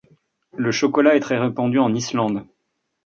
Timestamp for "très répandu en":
1.19-1.93